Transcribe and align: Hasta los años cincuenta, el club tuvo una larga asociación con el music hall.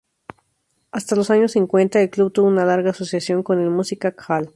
Hasta 0.91 1.15
los 1.15 1.29
años 1.29 1.51
cincuenta, 1.51 2.01
el 2.01 2.09
club 2.09 2.31
tuvo 2.33 2.47
una 2.47 2.65
larga 2.65 2.89
asociación 2.89 3.43
con 3.43 3.61
el 3.61 3.69
music 3.69 4.11
hall. 4.27 4.49